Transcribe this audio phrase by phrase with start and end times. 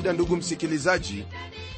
[0.00, 1.24] kawaida ndugu msikilizaji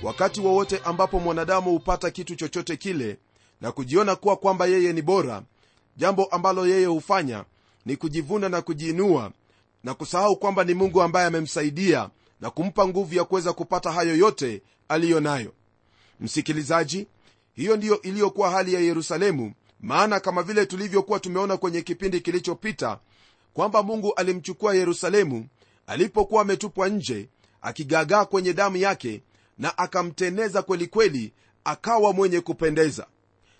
[0.03, 3.19] wakati wowote ambapo mwanadamu hupata kitu chochote kile
[3.61, 5.43] na kujiona kuwa kwamba yeye ni bora
[5.97, 7.45] jambo ambalo yeye hufanya
[7.87, 9.33] ni kujivuna na kujiinua
[9.85, 14.63] na kusahau kwamba ni mungu ambaye amemsaidia na kumpa nguvu ya kuweza kupata hayo yote
[14.89, 15.53] aliyo nayo.
[16.21, 17.07] Msikilizaji
[17.55, 22.99] hiyo ndiyo iliyokuwa hali ya yerusalemu maana kama vile tulivyokuwa tumeona kwenye kipindi kilichopita
[23.55, 25.47] kwamba mungu alimchukua yerusalemu
[25.87, 27.29] alipokuwa ametupwa nje
[27.63, 29.23] akigaagaa kwenye damu yake
[29.59, 31.33] na akamteneza kwelikweli
[31.65, 33.07] akawa mwenye kupendeza.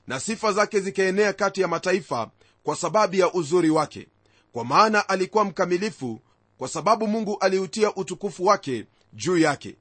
[0.07, 2.31] Na sifa zake zikaenea kati ya mataifa
[2.63, 4.09] kwa sababu ya uzuri wake.
[4.53, 6.21] Kwa maana alikuwa mkamilifu
[6.59, 9.77] kwa sababu mungu aliutia utukufu wake juu yake.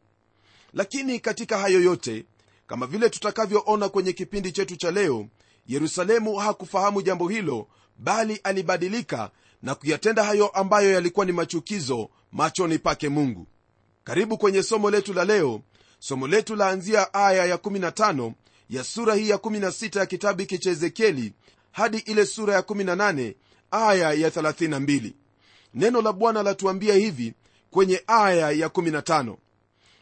[0.74, 2.26] Lakini katika hayo yote
[2.68, 5.28] kama vile tutakavyoona kwenye kipindi chetu cha leo
[5.68, 13.10] yerusalemu hakufahamu jambo hilo bali alibadilika na kuyatenda hayo ambayo yalikuwa ni machukizo machoni pake
[13.10, 13.48] mungu
[14.04, 15.62] karibu kwenye somo letu la leo.
[16.00, 18.32] Somo letu laanzia aya ya15
[18.70, 21.34] ya sura hii ya16 ya kitabu hiki cha ezekieli
[21.72, 23.34] hadi ile sura ya18
[23.72, 25.12] aya ya32
[25.74, 27.34] neno la bwana latuambia hivi
[27.72, 29.36] kwenye aya ya15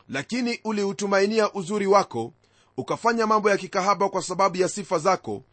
[0.10, 2.34] lakini uliutumainia uzuri wako
[2.78, 5.44] ukafanya mambo ya kikahaba kwa sababu ya sifa zako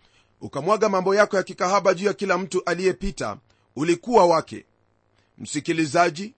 [0.40, 3.36] ukamwaga mambo yako ya kikahaba juu ya kila mtu aliyepita
[3.76, 4.64] ulikuwa wake.
[5.38, 6.34] Msikilizaji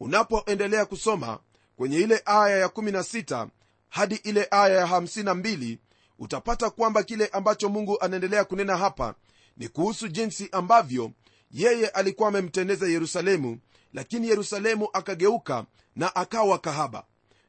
[0.00, 1.38] unapoendelea kusoma
[1.80, 3.48] kwenye ile aya ya16
[3.88, 5.78] hadi ile aya ya 52
[6.18, 9.14] utapata kwamba kile ambacho mungu anaendelea kunena hapa
[9.56, 11.10] ni kuhusu jinsi ambavyo
[11.50, 13.58] yeye alikuwa amemtendeza yerusalemu
[13.92, 17.04] lakini yerusalemu akageuka na akawa kahaba.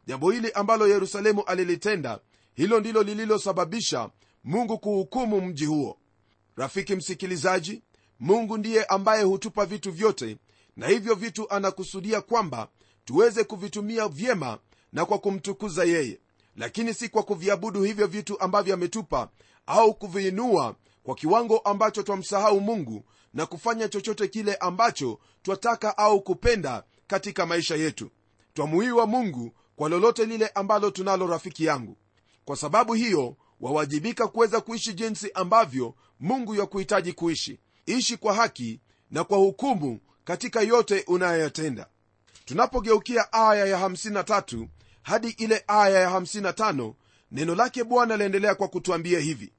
[0.08, 2.20] Jambo hili ambalo yerusalemu alilitenda
[2.54, 4.10] hilo ndilo lililosababisha
[4.44, 5.98] mungu kuhukumu mji huo.
[6.56, 7.82] Rafiki msikilizaji
[8.20, 10.38] mungu ndiye ambaye hutupa vitu vyote
[10.78, 12.68] na hivyo vitu anakusudia kwamba
[13.06, 14.60] tuweze kuvitumia vyema
[14.94, 16.20] na kwa kumtukuza yeye.
[16.56, 19.30] Lakini si kwa kuviabudu hivyo vitu ambavyo ametupa
[19.66, 26.84] au kuviinua kwa kiwango ambacho twamsahau mungu na kufanya chochote kile ambacho twataka au kupenda
[27.08, 28.10] katika maisha yetu.
[28.54, 31.98] Twamuiwa mungu kwa lolote lile ambalo tunalo rafiki yangu.
[32.46, 37.60] Kwa sababu hiyo wawajibika kuweza kuishi jinsi ambavyo mungu yakuhitaji kuishi.
[37.86, 38.80] Ishi kwa haki
[39.12, 41.88] na kwa hukumu katika yote unayoyatenda
[42.56, 44.68] tunapogeukia aya ya 53
[45.02, 46.94] hadi ile aya ya 55
[47.32, 49.54] neno lake bwana laendelea kwa kutuambia hivi.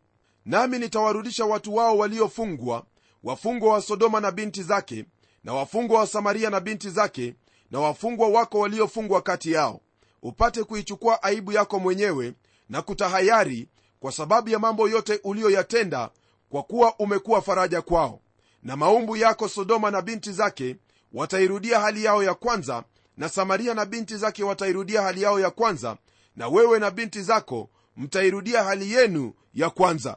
[0.44, 2.84] Nami nitawarudisha watu wao waliofungwa
[3.22, 5.04] wafungwa wa sodoma na binti zake
[5.44, 7.34] na wafungwa wa samaria na binti zake
[7.70, 9.80] na wafungwa wako waliofungwa kati yao.
[10.22, 12.32] Upate kuichukua aibu yako mwenyewe
[12.69, 13.69] na kutahayari
[14.00, 16.10] kwa sababu ya mambo yote uliyoyatenda
[16.50, 18.20] kwa kuwa umekuwa faraja kwao.
[18.62, 20.76] Na maumbu yako sodoma na binti zake
[21.14, 22.84] watairudia hali yao ya kwanza
[23.16, 25.96] na samaria na binti zake watairudia hali yao ya kwanza
[26.36, 30.16] na wewe na binti zako mtairudia hali yenu ya kwanza.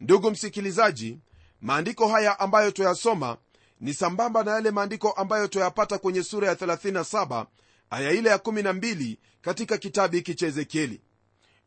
[0.00, 1.18] Ndugu msikilizaji
[1.60, 3.36] maandiko haya ambayo twayasoma
[3.80, 7.46] ni sambamba na yale maandiko ambayo tuyapata kwenye sura ya 37
[7.90, 11.00] aya ile ya 12 katika kitabu hiki cha ezekieli.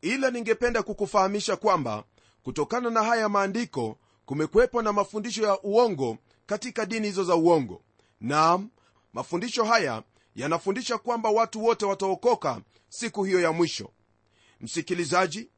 [0.01, 2.03] Ila ningependa kukufahamisha kwamba
[2.43, 7.81] kutokana na haya maandiko kumekuwepo na mafundisho ya uongo katika dini hizo za uongo
[8.21, 8.69] naam
[9.13, 10.03] mafundisho haya
[10.35, 13.91] yanafundisha kwamba watu wote wataokoka siku hiyo ya mwisho.
[14.61, 15.49] Msikilizaji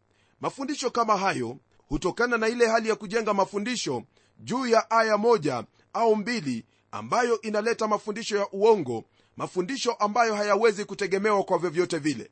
[0.41, 1.57] mafundisho kama hayo
[1.89, 4.03] hutokana na ile hali ya kujenga mafundisho
[4.39, 5.63] juu ya aya moja
[5.93, 9.03] au mbili ambayo inaleta mafundisho ya uongo
[9.37, 12.31] mafundisho ambayo hayawezi kutegemewa kwa vyovyote vile.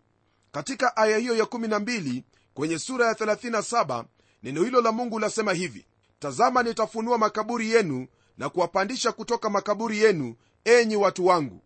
[0.51, 2.23] Katika aya hiyo ya 12
[2.53, 4.05] kwenye sura ya 37
[4.43, 5.85] neno hilo la mungu lasema hivi
[6.19, 8.07] tazama nitafunua makaburi yenu
[8.37, 10.35] na kuwapandisha kutoka makaburi yenu
[10.65, 11.61] enyi watu wangu.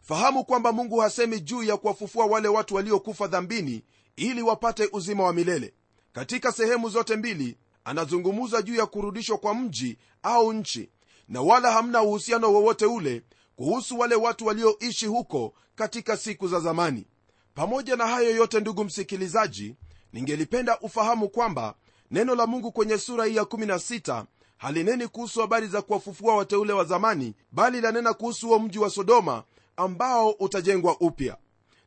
[0.00, 3.84] Fahamu kwamba mungu hasemi juu ya kuwafufua wale watu waliokufa dhambini
[4.16, 5.74] ili wapate uzima wa milele.
[6.12, 10.90] Katika sehemu zote mbili anazungumza juu ya kurudishwa kwa mji au nchi
[11.28, 13.22] na wala hamna uhusiano wowote ule
[13.56, 17.06] kuhusu wale watu walioishi huko katika siku za zamani.
[17.54, 19.74] Pamoja na hayo yote ndugu msikilizaji
[20.12, 21.74] ningelipenda ufahamu kwamba
[22.10, 24.24] neno la mungu kwenye sura hii ya16
[24.62, 29.44] halineni kuhusu habari za kuwafufua wateule wa zamani bali lanena kuhusu huo mji wa sodoma
[29.76, 31.36] ambao utajengwa upya.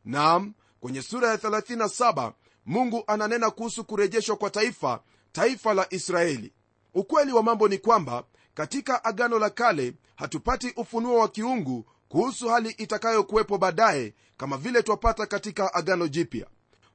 [0.05, 2.31] Nam kwenye sura ya 37
[2.65, 4.99] mungu ananena kuhusu kurejeshwa kwa taifa
[5.31, 6.53] taifa la israeli.
[6.93, 8.23] Ukweli wa mambo ni kwamba
[8.53, 15.25] katika agano la kale hatupati ufunuo wa kiungu kuhusu hali itakayokuwepo baadaye kama vile twapata
[15.25, 16.47] katika agano jipya.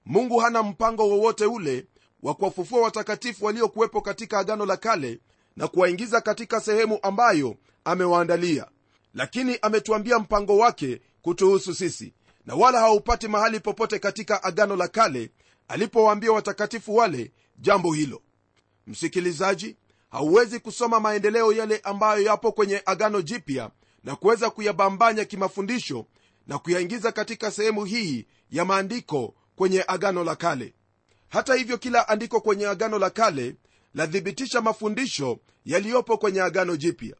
[0.06, 1.86] Mungu hana mpango wowote ule
[2.22, 5.20] wa kuwafufua watakatifu waliokuwepo katika agano la kale
[5.60, 8.66] na kuwaingiza katika sehemu ambayo amewaandalia.
[9.14, 12.14] Lakini ametuambia mpango wake kutuhusu sisi
[12.46, 15.30] na wala haupati mahali popote katika agano la kale
[15.68, 18.22] alipowaambia watakatifu wale jambo hilo.
[18.86, 19.76] Msikilizaji
[20.10, 23.70] hauwezi kusoma maendeleo yale ambayo yapo kwenye agano jipya
[24.04, 26.06] na kuweza kuyabambanya kimafundisho
[26.46, 30.74] na kuyaingiza katika sehemu hii ya maandiko kwenye agano la kale.
[31.28, 33.56] Hata hivyo kila andiko kwenye agano la kale
[33.94, 37.16] lathibitisha mafundisho yaliyopo kwenye agano jipya.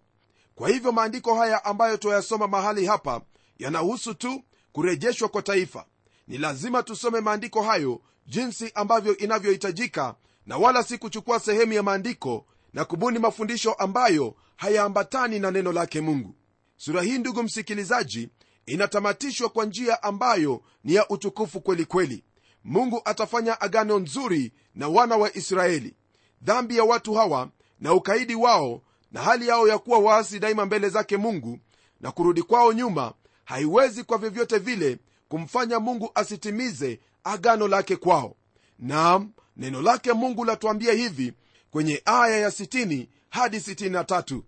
[0.55, 3.21] Kwa hivyo maandiko haya ambayo twayasoma mahali hapa
[3.59, 5.87] yanahusu tu kurejeshwa kwa taifa.
[6.29, 10.15] Ni lazima tusome maandiko hayo jinsi ambavyo inavyohitajika
[10.47, 16.01] na wala si kuchukua sehemu ya maandiko na kubuni mafundisho ambayo hayaambatani na neno lake
[16.01, 16.35] mungu.
[16.77, 18.29] Sura hii ndugu msikilizaji
[18.67, 22.25] inatamatishwa kwa njia ambayo ni ya utukufu kweli kweli.
[22.65, 25.95] Mungu atafanya agano nzuri na wana wa israeli
[26.43, 27.49] dhambi ya watu hawa
[27.81, 28.83] na ukaidi wao
[29.13, 31.59] na hali yao ya kuwa waasi daima mbele zake mungu
[32.01, 33.13] na kurudi kwao nyuma
[33.45, 34.99] haiwezi kwa vyovyote vile
[35.29, 38.37] kumfanya mungu asitimize agano lake kwao.
[38.79, 41.33] Naam neno lake mungu latuambia hivi
[41.71, 44.41] kwenye aya ya 60 hadi 63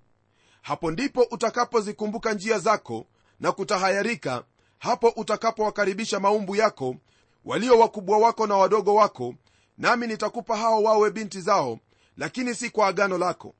[0.63, 3.07] hapo ndipo utakapozikumbuka njia zako
[3.41, 4.45] na kutahayarika
[4.79, 6.97] hapo utakapowakaribisha maumbu yako
[7.45, 9.35] walio wakubwa wako na wadogo wako
[9.79, 11.79] nami nitakupa hao wawe binti zao
[12.17, 13.55] lakini si kwa agano lako.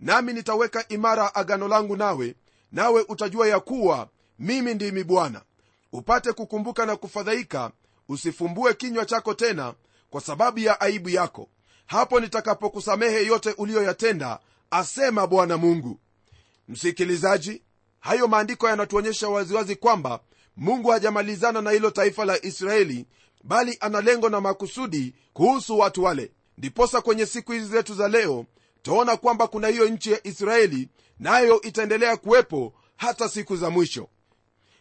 [0.00, 2.34] Nami nitaweka imara agano langu nawe
[2.72, 5.42] nawe utajua ya kuwa mimi ndimi bwana.
[5.92, 7.70] Upate kukumbuka na kufadhaika
[8.08, 9.74] usifumbue kinywa chako tena
[10.10, 11.48] kwa sababu ya aibu yako.
[11.86, 14.38] Hapo nitakapokusamehe yote uliyoyatenda
[14.70, 15.98] asema bwana mungu.
[16.68, 17.62] Msikilizaji
[18.00, 20.20] hayo maandiko yanatuonyesha waziwazi kwamba
[20.56, 23.06] mungu hajamalizana na hilo taifa la israeli
[23.44, 26.32] bali ana lengo na makusudi kuhusu watu wale.
[26.58, 28.46] Ndiposa kwenye siku hizi zetu za leo
[28.82, 30.88] taona kwamba kuna hiyo nchi ya israeli
[31.18, 34.08] nayo na itaendelea kuwepo hata siku za mwisho.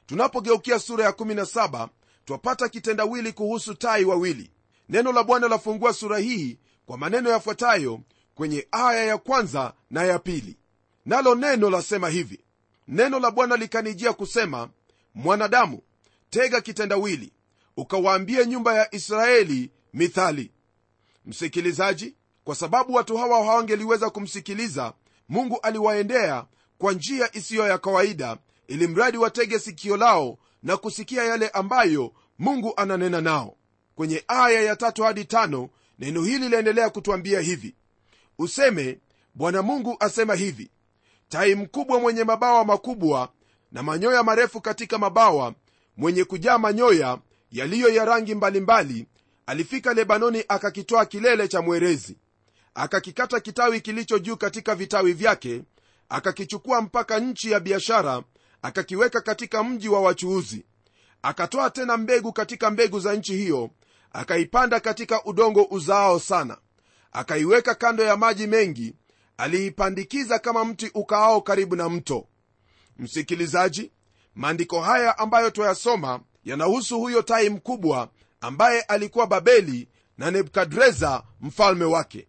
[0.05, 1.87] Tunapogeukia sura ya 17
[2.25, 4.51] twapata kitendawili kuhusu tai wawili.
[4.89, 7.99] Neno la bwana lafungua sura hii kwa maneno yafuatayo
[8.35, 10.57] kwenye aya ya kwanza na ya pili.
[11.05, 12.39] Nalo neno lasema hivi.
[12.87, 14.69] Neno la bwana likanijia kusema
[15.15, 15.81] mwanadamu
[16.29, 17.31] tega kitendawili
[17.77, 20.51] ukawaambie nyumba ya israeli mithali.
[21.25, 24.93] Msikilizaji kwa sababu watu hawa hawangeliweza kumsikiliza
[25.29, 26.45] mungu aliwaendea
[26.77, 28.37] kwa njia isiyo ya kawaida
[28.67, 33.55] ili mradi watege sikio lao na kusikia yale ambayo mungu ananena nao.
[33.95, 35.69] Kwenye aya ya tatu hadi tano
[35.99, 37.75] neno hili laendelea kutwambia hivi.
[38.39, 38.99] Useme
[39.33, 40.69] bwana mungu asema hivi
[41.29, 43.29] tai mkubwa mwenye mabawa makubwa
[43.71, 45.53] na manyoya marefu katika mabawa
[45.97, 47.17] mwenye kujaa manyoya
[47.51, 49.07] yaliyo ya rangi mbalimbali
[49.45, 52.17] alifika lebanoni akakitoa kilele cha mwerezi.
[52.73, 55.63] Akakikata kitawi kilicho juu katika vitawi vyake
[56.09, 58.23] akakichukua mpaka nchi ya biashara
[58.61, 60.65] akakiweka katika mji wa wachuuzi.
[61.21, 63.69] Akatoa tena mbegu katika mbegu za nchi hiyo
[64.11, 66.57] akaipanda katika udongo uzaao sana.
[67.11, 68.95] Akaiweka kando ya maji mengi
[69.37, 72.27] aliipandikiza kama mti ukaao karibu na mto.
[72.97, 73.91] Msikilizaji
[74.35, 76.19] maandiko haya ambayo twayasoma
[76.51, 78.09] yanahusu huyo tai mkubwa
[78.41, 79.87] ambaye alikuwa babeli
[80.17, 82.27] na nebukadreza mfalme wake.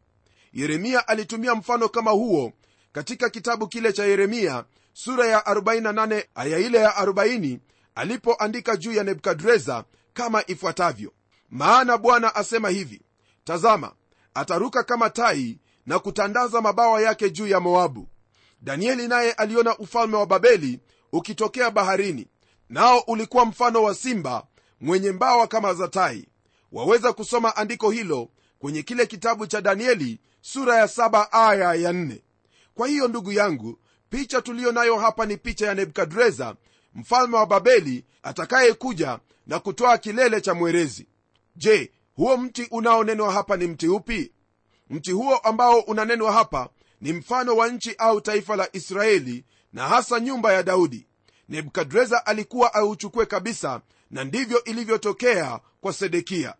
[0.52, 2.52] Yeremia alitumia mfano kama huo
[2.92, 7.58] katika kitabu kile cha yeremia sura ya 48 aya ile ya 40
[7.94, 9.84] alipoandika juu ya nebukadreza
[10.14, 11.12] kama ifuatavyo.
[11.50, 13.02] Maana bwana asema hivi
[13.44, 13.92] tazama
[14.34, 18.08] ataruka kama tai na kutandaza mabawa yake juu ya moabu.
[18.62, 20.80] Danieli naye aliona ufalme wa babeli
[21.12, 22.26] ukitokea baharini
[22.68, 24.46] nao ulikuwa mfano wa simba
[24.80, 26.28] mwenye mbawa kama za tai.
[26.72, 32.22] Waweza kusoma andiko hilo kwenye kile kitabu cha danieli sura ya saba aya ya nne.
[32.74, 33.78] kwa hiyo ndugu yangu
[34.10, 36.56] picha tuliyo nayo hapa ni picha ya nebukadreza
[36.94, 41.06] mfalme wa babeli atakayekuja na kutoa kilele cha mwerezi.
[41.56, 44.32] Je huo mti unaonenwa hapa ni mti upi?
[44.90, 46.68] Mti huo ambao unanenwa hapa
[47.00, 51.06] ni mfano wa nchi au taifa la israeli na hasa nyumba ya daudi
[51.48, 56.54] nebukadreza alikuwa auchukue kabisa na ndivyo ilivyotokea kwa sedekia.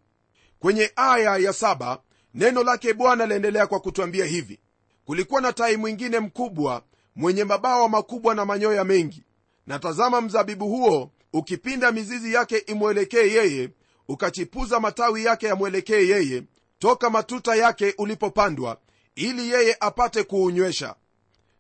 [0.59, 2.03] Kwenye aya ya saba,
[2.35, 4.61] neno lake bwana laendelea kwa kutwambia hivi.
[5.05, 6.83] Kulikuwa na tai mwingine mkubwa
[7.17, 9.23] mwenye mabawa makubwa na manyoya mengi.
[9.67, 13.71] Na tazama mzabibu huo ukipinda mizizi yake imwelekee yeye
[14.09, 16.43] ukachipuza matawi yake yamwelekee yeye
[16.79, 18.79] toka matuta yake ulipopandwa
[19.15, 20.95] ili yeye apate kuunywesha.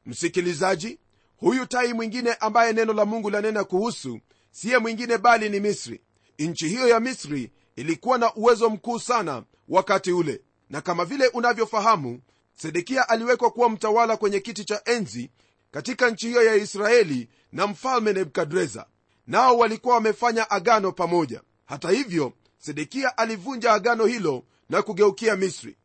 [0.07, 0.99] Msikilizaji
[1.39, 6.01] huyu tai mwingine ambaye neno la mungu lanena kuhusu siye mwingine bali ni misri.
[6.39, 10.41] Nchi hiyo ya misri ilikuwa na uwezo mkuu sana wakati ule.
[10.71, 12.21] Na kama vile unavyofahamu
[12.55, 15.31] sedekia aliwekwa kuwa mtawala kwenye kiti cha enzi
[15.71, 18.87] katika nchi hiyo ya israeli na mfalme nebukadreza.
[19.27, 21.41] Nao walikuwa wamefanya agano pamoja.
[21.67, 25.77] Hata hivyo sedekia alivunja agano hilo na kugeukia misri.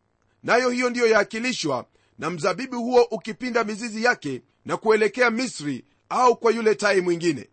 [0.44, 1.86] Nayo hiyo ndiyo yaakilishwa
[2.20, 7.50] na mzabibu huo ukipinda mizizi yake na kuelekea misri au kwa yule tai mwingine.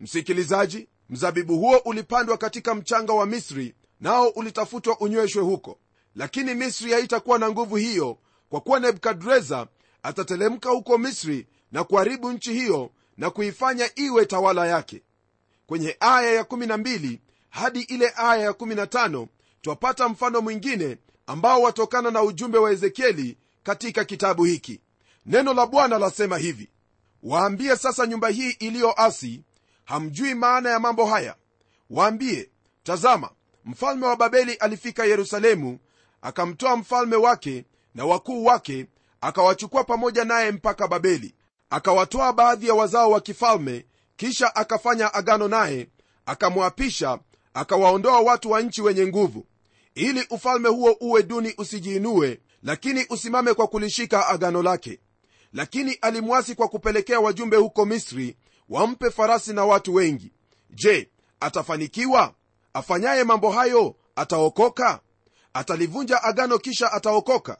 [0.00, 5.78] Msikilizaji mzabibu huo ulipandwa katika mchanga wa misri nao ulitafutwa unyweshwe huko.
[6.16, 9.66] Lakini misri haitakuwa na nguvu hiyo kwa kuwa nebukadreza
[10.02, 15.02] atatelemka huko misri na kuharibu nchi hiyo na kuifanya iwe tawala yake.
[15.66, 17.18] Kwenye aya ya12
[17.50, 19.26] hadi ile aya ya15
[19.62, 24.80] twapata mfano mwingine ambao watokana na ujumbe wa ezekieli katika kitabu hiki
[25.26, 26.70] neno la bwana lasema hivi
[27.22, 29.42] waambie sasa nyumba hii iliyoasi
[29.84, 31.36] hamjui maana ya mambo haya.
[31.90, 32.50] Waambie
[32.82, 33.30] tazama
[33.64, 35.78] mfalme wa babeli alifika yerusalemu
[36.22, 38.86] akamtoa mfalme wake na wakuu wake
[39.20, 41.34] akawachukua pamoja naye mpaka babeli.
[41.70, 43.86] Akawatoa baadhi ya wazao wa kifalme
[44.16, 45.88] kisha akafanya agano naye
[46.26, 47.18] akamwapisha
[47.54, 49.46] akawaondoa watu wa nchi wenye nguvu.
[49.94, 54.98] Ili ufalme huo uwe duni usijiinue lakini usimame kwa kulishika agano lake
[55.52, 58.36] lakini alimwasi kwa kupelekea wajumbe huko misri
[58.68, 60.32] wampe farasi na watu wengi.
[60.70, 62.34] Je atafanikiwa?
[62.74, 65.00] Afanyaye mambo hayo ataokoka?
[65.54, 67.58] Atalivunja agano kisha ataokoka?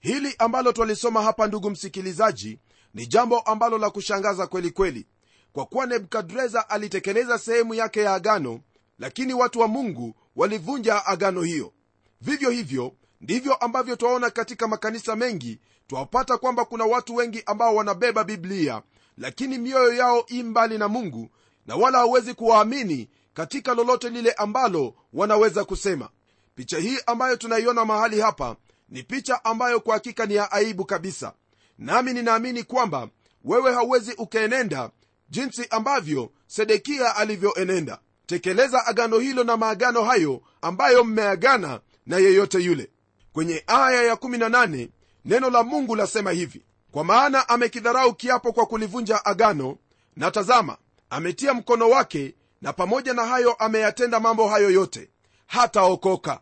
[0.00, 2.58] Hili ambalo twalisoma hapa ndugu msikilizaji
[2.94, 5.06] ni jambo ambalo la kushangaza kweli kweli.
[5.52, 8.60] Kwa kuwa nebukadreza alitekeleza sehemu yake ya agano
[8.98, 11.72] lakini watu wa mungu walivunja agano hiyo.
[12.20, 15.60] Vivyo hivyo ndivyo ambavyo twaona katika makanisa mengi
[15.92, 18.82] twawapata kwamba kuna watu wengi ambao wanabeba biblia
[19.18, 21.28] lakini mioyo yao i mbali na mungu
[21.66, 26.08] na wala hawezi kuwaamini katika lolote lile ambalo wanaweza kusema.
[26.54, 28.56] Picha hii ambayo tunaiona mahali hapa
[28.88, 31.32] ni picha ambayo kwa hakika ni ya aibu kabisa.
[31.78, 33.08] Nami ninaamini kwamba
[33.44, 34.90] wewe hauwezi ukaenenda
[35.28, 37.98] jinsi ambavyo sedekia alivyoenenda.
[38.26, 42.90] Tekeleza agano hilo na maagano hayo ambayo mmeagana na yeyote yule.
[43.32, 44.88] Kwenye aya ya18
[45.24, 46.62] neno la mungu lasema hivi
[46.92, 49.76] kwa maana amekidharau kiapo kwa kulivunja agano
[50.16, 50.76] na tazama
[51.10, 55.10] ametia mkono wake na pamoja na hayo ameyatenda mambo hayo yote
[55.46, 56.40] hataokoka.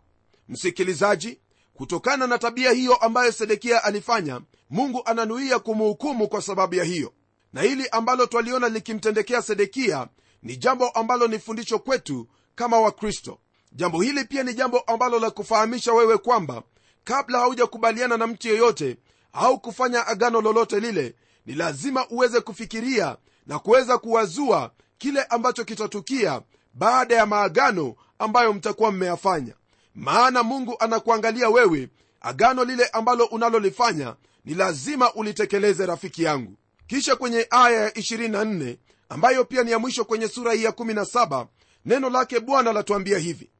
[0.48, 1.40] Msikilizaji
[1.74, 7.12] kutokana na tabia hiyo ambayo sedekia alifanya mungu ananuia kumhukumu kwa sababu ya hiyo.
[7.52, 10.08] Na hili ambalo twaliona likimtendekea sedekia
[10.42, 13.38] ni jambo ambalo ni fundisho kwetu kama wakristo.
[13.72, 16.62] Jambo hili pia ni jambo ambalo la kufahamisha wewe kwamba
[17.04, 18.96] kabla haujakubaliana na mtu yeyote
[19.32, 21.14] au kufanya agano lolote lile
[21.46, 23.16] ni lazima uweze kufikiria
[23.46, 26.42] na kuweza kuwazua kile ambacho kitatukia
[26.74, 29.54] baada ya maagano ambayo mtakuwa mmeyafanya.
[29.94, 31.88] Maana mungu anakuangalia wewe
[32.20, 36.56] agano lile ambalo unalolifanya ni lazima ulitekeleze rafiki yangu.
[36.86, 38.76] Kisha kwenye aya ya 24
[39.08, 41.46] ambayo pia ni ya mwisho kwenye sura hii ya 17
[41.84, 43.50] neno lake bwana latuambia hivi.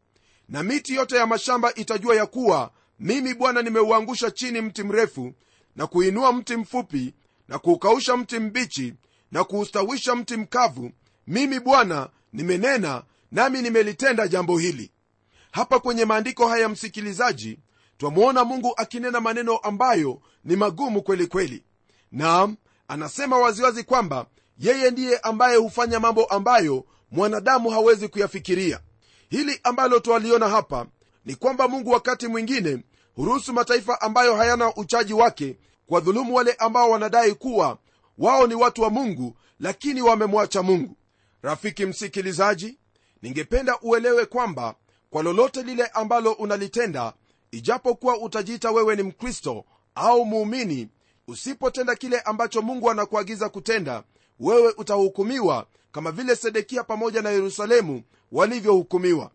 [0.49, 2.71] Na miti yote ya mashamba itajua ya kuwa
[3.01, 5.33] mimi bwana nimeuangusha chini mti mrefu
[5.77, 7.15] na kuinua mti mfupi
[7.49, 8.95] na kuukausha mti mbichi
[9.33, 10.91] na kuustawisha mti mkavu.
[11.27, 13.03] Mimi bwana nimenena
[13.33, 14.91] nami nimelitenda jambo hili.
[15.53, 17.59] Hapa kwenye maandiko haya msikilizaji
[17.99, 21.65] twamwona mungu akinena maneno ambayo ni magumu kweli kweli.
[22.13, 22.57] Naam
[22.89, 24.27] anasema waziwazi kwamba
[24.59, 28.81] yeye ndiye ambaye hufanya mambo ambayo mwanadamu hawezi kuyafikiria.
[29.31, 30.87] Hili ambalo twaliona hapa
[31.25, 32.83] ni kwamba mungu wakati mwingine
[33.21, 37.79] huruhusu mataifa ambayo hayana uchaji wake kwa dhulumu wale ambao wanadai kuwa
[38.19, 40.97] wao ni watu wa mungu lakini wamemwacha mungu.
[41.43, 42.79] Rafiki msikilizaji
[43.23, 44.75] ningependa uelewe kwamba
[45.11, 47.13] kwa lolote lile ambalo unalitenda
[47.51, 50.89] ijapokuwa utajiita wewe ni mkristo au muumini
[51.29, 54.03] usipotenda kile ambacho mungu anakuagiza kutenda
[54.41, 59.31] wewe utahukumiwa kama vile sedekia pamoja na yerusalemu walivyohukumiwa.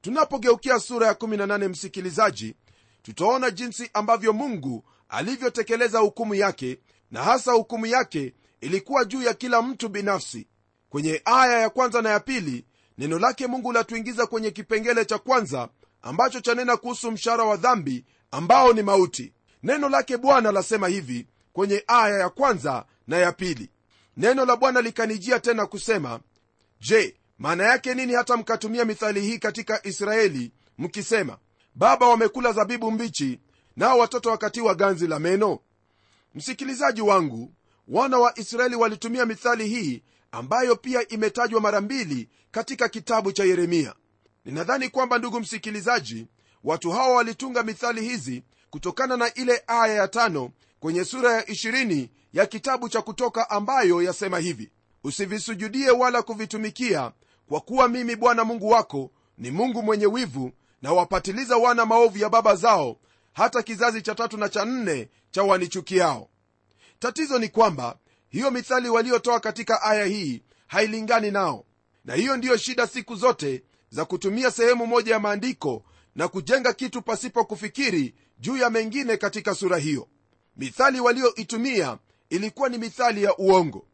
[0.00, 2.54] Tunapogeukia sura ya 18 msikilizaji
[3.02, 6.78] tutaona jinsi ambavyo mungu alivyotekeleza hukumu yake
[7.10, 10.46] na hasa hukumu yake ilikuwa juu ya kila mtu binafsi.
[10.90, 12.64] Kwenye aya ya kwanza na ya pili
[12.98, 15.68] neno lake mungu latuingiza kwenye kipengele cha kwanza
[16.02, 19.32] ambacho chanena kuhusu mshahara wa dhambi ambao ni mauti.
[19.62, 23.70] Neno lake bwana lasema hivi kwenye aya ya kwanza na ya pili.
[24.16, 26.20] Neno la bwana likanijia tena kusema
[26.80, 31.38] je maana yake nini hata mkatumia mithali hii katika israeli mkisema
[31.74, 33.40] baba wamekula zabibu mbichi
[33.76, 35.58] nao watoto wakatiwa ganzi la meno.
[36.34, 37.52] Msikilizaji wangu
[37.88, 43.94] wana wa israeli walitumia mithali hii ambayo pia imetajwa mara mbili katika kitabu cha yeremia.
[44.44, 46.26] Ninadhani kwamba ndugu msikilizaji
[46.64, 52.08] watu hawa walitunga mithali hizi kutokana na ile aya ya tano kwenye sura ya 20
[52.32, 54.70] ya kitabu cha kutoka ambayo yasema hivi
[55.04, 57.12] usivisujudie wala kuvitumikia
[57.48, 62.28] kwa kuwa mimi bwana mungu wako ni mungu mwenye wivu na wapatiliza wana maovu ya
[62.28, 62.96] baba zao
[63.32, 66.28] hata kizazi cha tatu na cha nne cha wanichukiao.
[66.98, 71.64] Tatizo ni kwamba hiyo mithali waliotoa katika aya hii hailingani nao
[72.04, 75.82] na hiyo ndiyo shida siku zote za kutumia sehemu moja ya maandiko
[76.14, 80.08] na kujenga kitu pasipo kufikiri juu ya mengine katika sura hiyo.
[80.56, 81.98] Mithali walioitumia
[82.30, 83.86] ilikuwa ni mithali ya uongo.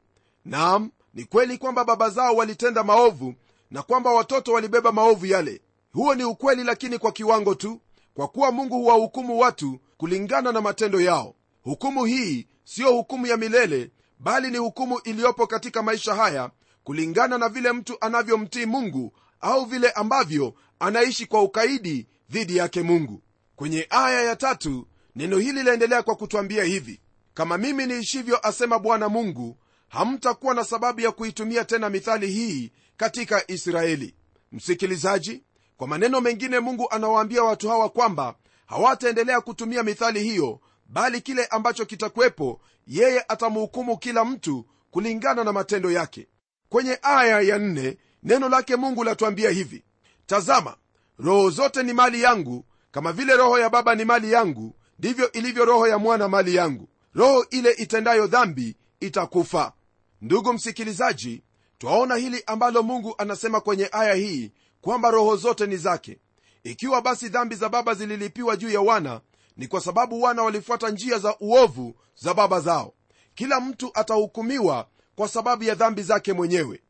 [0.45, 3.35] Nam ni kweli kwamba baba zao walitenda maovu
[3.71, 5.61] na kwamba watoto walibeba maovu yale
[5.95, 7.81] huo ni ukweli lakini kwa kiwango tu
[8.15, 11.35] kwa kuwa mungu huwahukumu watu kulingana na matendo yao.
[11.63, 16.51] Hukumu hii siyo hukumu ya milele bali ni hukumu iliyopo katika maisha haya
[16.85, 23.23] kulingana na vile mtu anavyomtii mungu au vile ambavyo anaishi kwa ukaidi dhidi yake mungu.
[23.57, 24.87] Kwenye aya ya tatu
[25.17, 27.01] neno hili laendelea kwa kutwambia hivi
[27.35, 29.57] kama mimi niishivyo asema bwana mungu
[29.89, 34.15] hamtakuwa na sababu ya kuitumia tena mithali hii katika israeli.
[34.53, 35.43] Msikilizaji
[35.77, 38.35] kwa maneno mengine mungu anawaambia watu hawa kwamba
[38.67, 45.91] hawataendelea kutumia mithali hiyo bali kile ambacho kitakuwepo yeye atamhukumu kila mtu kulingana na matendo
[45.91, 46.29] yake.
[46.69, 49.85] Kwenye aya ya nne neno lake mungu latuambia hivi
[50.27, 50.77] tazama
[51.19, 55.65] roho zote ni mali yangu kama vile roho ya baba ni mali yangu ndivyo ilivyo
[55.65, 56.89] roho ya mwana mali yangu.
[57.15, 59.73] Roho ile itendayo dhambi itakufa.
[60.21, 61.43] Ndugu msikilizaji
[61.79, 64.53] twaona hili ambalo mungu anasema kwenye aya hii
[64.85, 66.19] kwamba roho zote ni zake.
[66.65, 69.21] Ikiwa basi dhambi za baba zililipiwa juu ya wana
[69.57, 72.93] ni kwa sababu wana walifuata njia za uovu za baba zao.
[73.35, 76.83] Kila mtu atahukumiwa kwa sababu ya dhambi zake mwenyewe.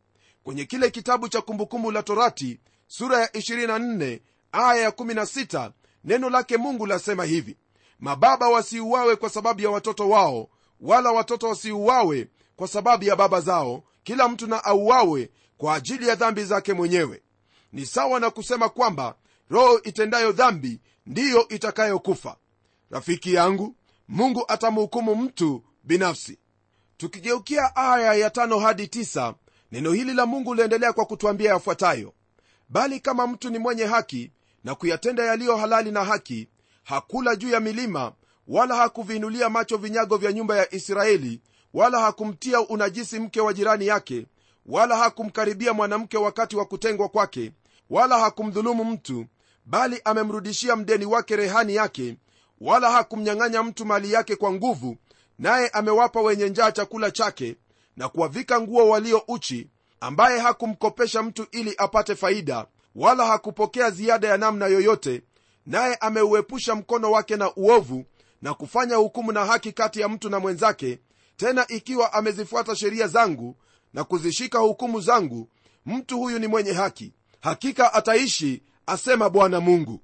[0.42, 4.20] Kwenye kile kitabu cha kumbukumbu la torati sura ya 24
[4.52, 5.70] aya ya 16
[6.04, 7.56] neno lake mungu lasema hivi
[7.98, 10.48] mababa wasiuawe kwa sababu ya watoto wao
[10.80, 13.82] wala watoto wasiuawe kwa sababu ya baba zao.
[14.04, 17.22] Kila mtu na auawe kwa ajili ya dhambi zake mwenyewe
[17.74, 19.14] ni sawa na kusema kwamba
[19.50, 22.36] roho itendayo dhambi ndiyo itakayokufa.
[22.90, 23.76] Rafiki yangu
[24.08, 26.38] mungu atamhukumu mtu binafsi.
[26.96, 29.34] Tukigeukia aya ya tano hadi tisa,
[29.72, 32.12] neno hili la mungu liendelea kwa kutwambia yafuatayo.
[32.68, 34.30] Bali kama mtu ni mwenye haki
[34.64, 36.48] na kuyatenda yaliyo halali na haki
[36.82, 38.12] hakula juu ya milima
[38.48, 41.40] wala hakuviinulia macho vinyago vya nyumba ya israeli
[41.74, 44.26] wala hakumtia unajisi mke wa jirani yake
[44.66, 47.52] wala hakumkaribia mwanamke wakati wa kutengwa kwake
[47.90, 49.26] wala hakumdhulumu mtu
[49.66, 52.16] bali amemrudishia mdeni wake rehani yake
[52.60, 54.96] wala hakumnyang'anya mtu mali yake kwa nguvu
[55.38, 57.56] naye amewapa wenye njaa chakula chake
[57.96, 59.70] na kuwavika nguo walio uchi
[60.00, 65.22] ambaye hakumkopesha mtu ili apate faida wala hakupokea ziada ya namna yoyote
[65.66, 68.04] naye ameuepusha mkono wake na uovu
[68.42, 70.98] na kufanya hukumu na haki kati ya mtu na mwenzake
[71.36, 73.56] tena ikiwa amezifuata sheria zangu
[73.94, 75.48] na kuzishika hukumu zangu
[75.86, 77.12] mtu huyu ni mwenye haki
[77.44, 80.00] hakika ataishi asema bwana mungu.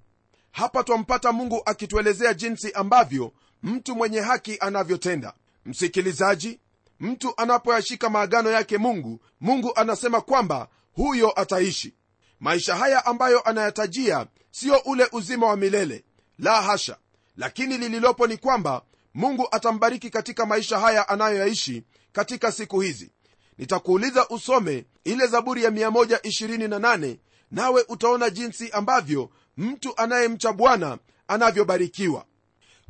[0.50, 5.34] Hapa twampata mungu akituelezea jinsi ambavyo mtu mwenye haki anavyotenda.
[5.66, 6.60] Msikilizaji
[7.00, 11.94] mtu anapoyashika maagano yake mungu mungu anasema kwamba huyo ataishi.
[12.40, 16.04] Maisha haya ambayo anayatajia siyo ule uzima wa milele
[16.38, 16.96] la hasha.
[17.36, 18.82] Lakini lililopo ni kwamba
[19.14, 23.10] mungu atambariki katika maisha haya anayoyaishi katika siku hizi.
[23.58, 27.16] Nitakuuliza usome ile zaburi ya 128
[27.50, 32.24] nawe utaona jinsi ambavyo mtu anayemcha bwana anavyobarikiwa.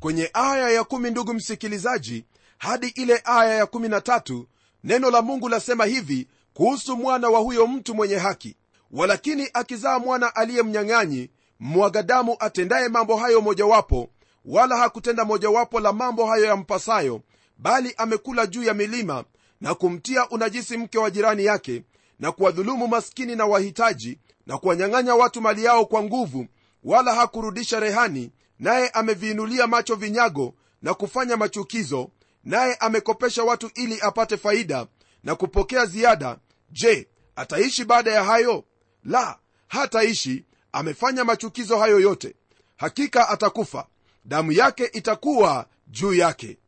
[0.01, 2.25] Kwenye aya ya 1 ndugu msikilizaji
[2.59, 4.45] hadi ile aya ya 13
[4.85, 8.57] neno la mungu lasema hivi kuhusu mwana wa huyo mtu mwenye haki.
[8.91, 14.09] Walakini akizaa mwana aliye mnyang'anyi mwagadamu atendaye mambo hayo mojawapo
[14.45, 17.21] wala hakutenda mojawapo la mambo hayo yampasayo
[17.59, 19.25] bali amekula juu ya milima
[19.61, 21.83] na kumtia unajisi mke wa jirani yake
[22.19, 26.47] na kuwadhulumu maskini na wahitaji na kuwanyang'anya watu mali yao kwa nguvu
[26.85, 32.11] wala hakurudisha rehani naye ameviinulia macho vinyago na kufanya machukizo
[32.45, 34.87] naye amekopesha watu ili apate faida
[35.25, 36.39] na kupokea ziada.
[36.71, 38.65] Je ataishi baada ya hayo?
[39.05, 40.45] La hataishi.
[40.73, 42.35] Amefanya machukizo hayo yote.
[42.77, 43.87] Hakika atakufa.
[44.25, 46.59] Damu yake itakuwa juu yake.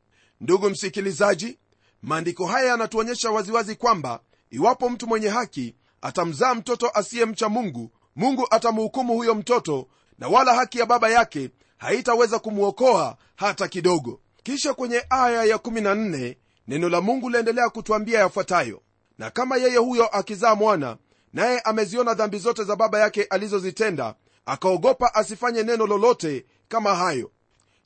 [0.40, 1.58] Ndugu msikilizaji
[2.02, 7.90] maandiko haya yanatuonyesha waziwazi kwamba iwapo mtu mwenye haki atamzaa mtoto asiyemcha mungu.
[8.16, 9.88] Mungu atamhukumu huyo mtoto
[10.18, 14.20] na wala haki ya baba yake haitaweza kumwokoa hata kidogo.
[14.42, 16.36] Kisha kwenye aya ya14
[16.68, 18.82] neno la mungu laendelea kutwambia yafuatayo.
[19.18, 20.96] Na kama yeye huyo akizaa mwana
[21.32, 24.14] naye ameziona dhambi zote za baba yake alizozitenda
[24.46, 27.30] akaogopa asifanye neno lolote kama hayo.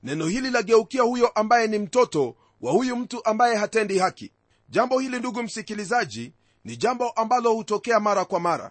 [0.03, 4.33] Neno hili lageukia huyo ambaye ni mtoto wa huyu mtu ambaye hatendi haki.
[4.69, 6.33] Jambo hili ndugu msikilizaji
[6.67, 8.71] ni jambo ambalo hutokea mara kwa mara.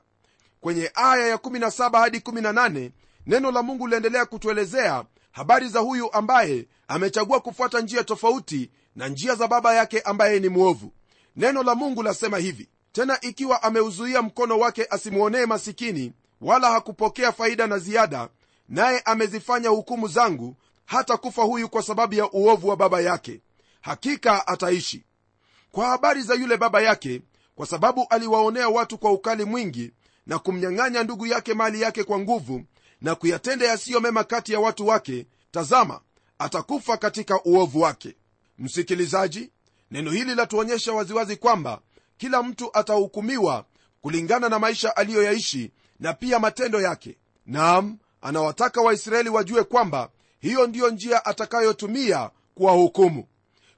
[0.62, 2.92] Kwenye aya ya 17 hadi 18
[3.26, 9.36] neno la mungu liendelea kutuelezea habari za huyu ambaye amechagua kufuata njia tofauti na njia
[9.36, 10.92] za baba yake ambaye ni mwovu.
[11.36, 17.68] Neno la mungu lasema hivi tena ikiwa ameuzuia mkono wake asimwonee masikini wala hakupokea faida
[17.68, 18.30] na ziada
[18.70, 20.56] naye amezifanya hukumu zangu
[20.86, 23.42] hata kufa huyu kwa sababu ya uovu wa baba yake
[23.82, 25.04] hakika ataishi.
[25.72, 27.22] Kwa habari za yule baba yake
[27.56, 29.92] kwa sababu aliwaonea watu kwa ukali mwingi
[30.28, 32.64] na kumnyang'anya ndugu yake mali yake kwa nguvu
[33.02, 36.02] na kuyatenda yasiyo mema kati ya watu wake tazama
[36.40, 38.16] atakufa katika uovu wake.
[38.58, 39.52] Msikilizaji
[39.92, 41.82] neno hili latuonyesha waziwazi kwamba
[42.18, 43.66] kila mtu atahukumiwa
[44.02, 47.18] kulingana na maisha aliyoyaishi na pia matendo yake.
[47.46, 53.28] Naam anawataka waisraeli wajue kwamba hiyo ndiyo njia atakayotumia kuwahukumu.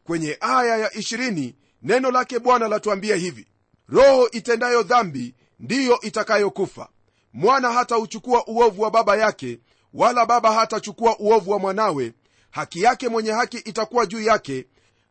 [0.03, 3.47] Kwenye aya ya 20 neno lake bwana latuambia hivi
[3.89, 6.89] roho itendayo dhambi ndiyo itakayokufa.
[7.33, 9.59] Mwana hatauchukua uovu wa baba yake
[9.93, 12.13] wala baba hatachukua uovu wa mwanawe.
[12.51, 14.65] Haki yake mwenye haki itakuwa juu yake.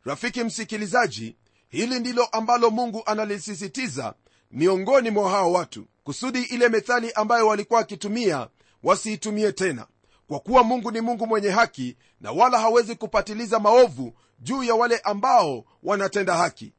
[0.04, 1.36] Rafiki msikilizaji
[1.68, 4.14] hili ndilo ambalo mungu analisisitiza
[4.50, 8.48] miongoni mwa hao watu kusudi ile methali ambayo walikuwa wakitumia
[8.82, 9.86] wasiitumie tena.
[10.28, 14.98] Kwa kuwa mungu ni mungu mwenye haki na wala hawezi kupatiliza maovu juu ya wale
[14.98, 16.72] ambao wanatenda haki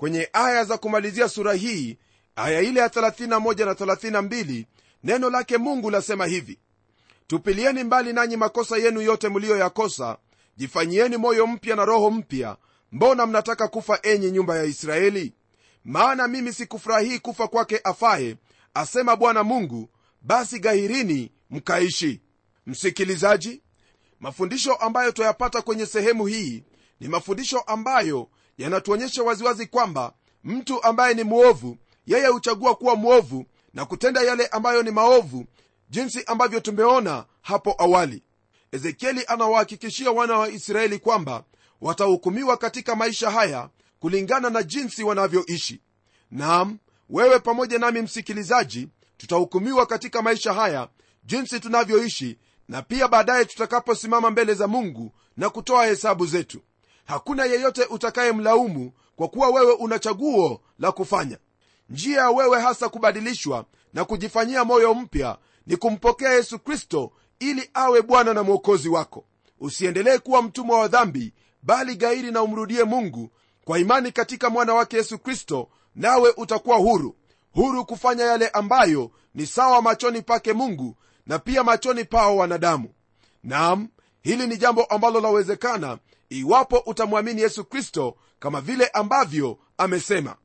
[0.00, 1.98] kwenye aya za kumalizia sura hii
[2.36, 3.28] aya ile ya 31
[3.66, 3.72] na
[4.20, 4.64] 32
[5.04, 6.58] neno lake mungu lasema hivi
[7.26, 10.18] tupilieni mbali nanyi makosa yenu yote mliyoyakosa
[10.56, 12.56] jifanyieni moyo mpya na roho mpya.
[12.92, 15.32] Mbona mnataka kufa enyi nyumba ya israeli?
[15.84, 18.36] Maana mimi sikufurahii kufa kwake afaye
[18.74, 19.88] asema bwana mungu
[20.22, 22.20] basi gahirini mkaishi.
[22.66, 23.62] Msikilizaji
[24.20, 26.64] mafundisho ambayo twayapata kwenye sehemu hii
[27.00, 28.28] ni mafundisho ambayo
[28.60, 30.12] yanatuonyesha waziwazi kwamba
[30.44, 35.44] mtu ambaye ni mwovu yeye huchagua kuwa mwovu na kutenda yale ambayo ni maovu
[35.90, 38.22] jinsi ambavyo tumeona hapo awali.
[38.72, 41.44] Ezekieli anawahakikishia wana wa israeli kwamba
[41.80, 43.68] watahukumiwa katika maisha haya
[44.00, 45.80] kulingana na jinsi wanavyoishi.
[46.30, 46.78] Nam
[47.10, 50.88] wewe pamoja nami msikilizaji tutahukumiwa katika maisha haya
[51.24, 56.60] jinsi tunavyoishi na pia baadaye tutakaposimama mbele za mungu na kutoa hesabu zetu
[57.10, 61.38] hakuna yeyote utakayemlaumu kwa kuwa wewe una chaguo la kufanya.
[61.88, 68.02] Njia ya wewe hasa kubadilishwa na kujifanyia moyo mpya ni kumpokea yesu kristo ili awe
[68.02, 69.24] bwana na mwokozi wako.
[69.60, 73.30] Usiendelee kuwa mtumwa wa dhambi bali gairi na umrudie mungu
[73.64, 77.16] kwa imani katika mwana wake yesu kristo nawe utakuwa huru.
[77.52, 80.96] Huru kufanya yale ambayo ni sawa machoni pake mungu
[81.26, 82.88] na pia machoni pao wanadamu.
[83.42, 83.88] Nam
[84.22, 85.98] hili ni jambo ambalo lawezekana
[86.30, 90.36] iwapo utamwamini yesu kristo kama vile ambavyo amesema.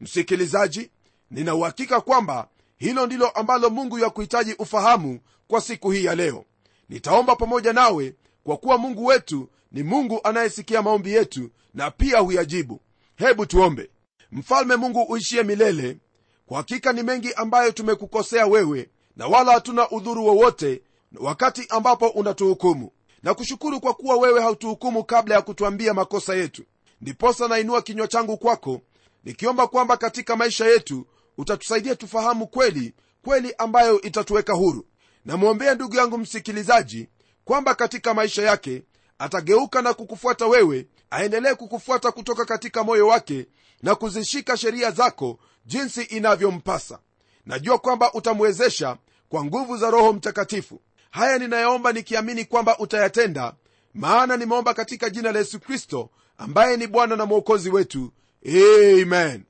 [0.00, 0.90] Msikilizaji
[1.30, 6.44] nina uhakika kwamba hilo ndilo ambalo mungu yakuhitaji ufahamu kwa siku hii ya leo.
[6.88, 12.80] Nitaomba pamoja nawe kwa kuwa mungu wetu ni mungu anayesikia maombi yetu na pia huyajibu.
[13.16, 13.90] Hebu tuombe.
[14.32, 15.98] Mfalme mungu uishie milele
[16.46, 20.82] kwa hakika ni mengi ambayo tumekukosea wewe na wala hatuna udhuru wowote
[21.16, 22.90] wakati ambapo unatuhukumu
[23.24, 26.62] na kushukuru kwa kuwa wewe hautuhukumu kabla ya kutuambia makosa yetu.
[27.00, 28.80] Ndiposa nainua kinywa changu kwako
[29.24, 31.06] nikiomba kwamba katika maisha yetu
[31.38, 34.86] utatusaidia tufahamu kweli kweli ambayo itatuweka huru.
[35.24, 37.08] Namwombea ndugu yangu msikilizaji
[37.44, 38.82] kwamba katika maisha yake
[39.18, 43.46] atageuka na kukufuata wewe aendelee kukufuata kutoka katika moyo wake
[43.82, 46.98] na kuzishika sheria zako jinsi inavyompasa.
[47.46, 48.96] Najua kwamba utamwezesha
[49.28, 50.80] kwa nguvu za roho mtakatifu
[51.14, 53.54] haya ninayaomba nikiamini kwamba utayatenda
[53.94, 58.12] maana nimeomba katika jina la yesu kristo ambaye ni bwana na mwokozi wetu.
[58.46, 59.44] Amen.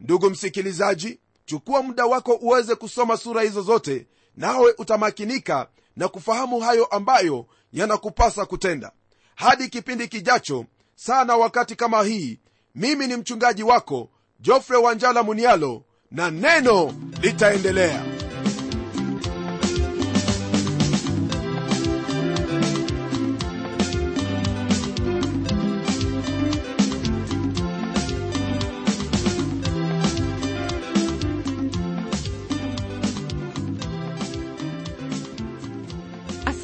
[0.00, 6.84] Ndugu msikilizaji chukua muda wako uweze kusoma sura hizo zote nawe utamakinika na kufahamu hayo
[6.84, 8.92] ambayo yanakupasa kutenda.
[9.34, 12.38] Hadi kipindi kijacho sana wakati kama hii
[12.74, 18.04] mimi ni mchungaji wako jofre wanjala munialo na neno litaendelea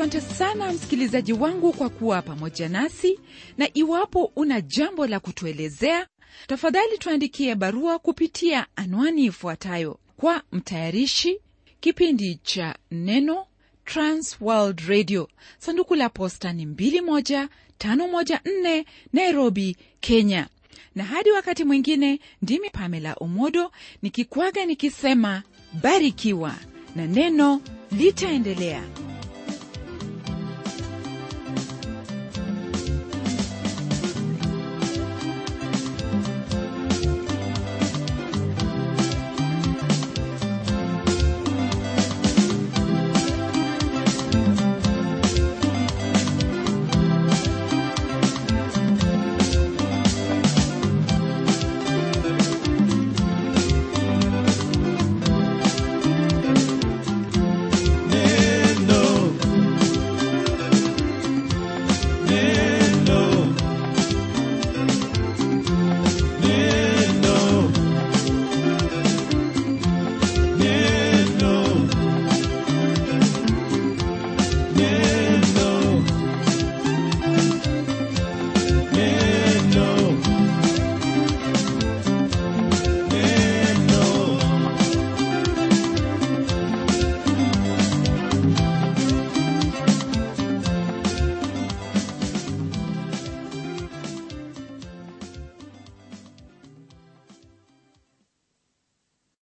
[0.00, 3.20] asante sana msikilizaji wangu kwa kuwa pamoja nasi.
[3.58, 6.06] Na iwapo una jambo la kutuelezea
[6.46, 9.98] tafadhali tuandikie barua kupitia anwani ifuatayo.
[10.16, 11.40] Kwa mtayarishi
[11.80, 13.46] kipindi cha neno
[13.84, 15.28] transworld radio.
[15.58, 20.46] Sanduku la posta ni 21514 nairobi kenya.
[20.94, 25.42] Na hadi wakati mwingine ndimi pamela omodo nikikwaga nikisema
[25.82, 26.54] barikiwa.
[26.96, 27.60] Na neno
[27.92, 28.82] litaendelea